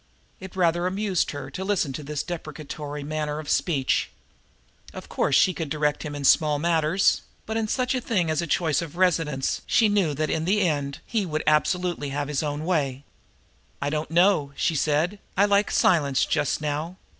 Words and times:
It 0.39 0.55
rather 0.55 0.87
amused 0.87 1.29
her 1.29 1.51
to 1.51 1.63
listen 1.63 1.93
to 1.93 2.01
this 2.01 2.23
deprecatory 2.23 3.03
manner 3.03 3.37
of 3.37 3.47
speech. 3.47 4.09
Of 4.93 5.07
course 5.09 5.35
she 5.35 5.53
could 5.53 5.69
direct 5.69 6.01
him 6.01 6.15
in 6.15 6.23
small 6.25 6.57
matters, 6.57 7.21
but 7.45 7.55
in 7.55 7.67
such 7.67 7.93
a 7.93 8.01
thing 8.01 8.31
as 8.31 8.39
the 8.39 8.47
choice 8.47 8.81
of 8.81 8.95
a 8.95 8.97
residence 8.97 9.61
she 9.67 9.89
knew 9.89 10.15
that 10.15 10.31
in 10.31 10.45
the 10.45 10.61
end 10.61 11.01
he 11.05 11.23
would 11.23 11.43
absolutely 11.45 12.09
have 12.09 12.29
his 12.29 12.41
own 12.41 12.65
way. 12.65 13.03
"I 13.79 13.91
don't 13.91 14.09
know," 14.09 14.53
she 14.55 14.73
said. 14.73 15.19
"I 15.37 15.45
like 15.45 15.69
silence 15.69 16.25
just 16.25 16.61
now. 16.61 16.97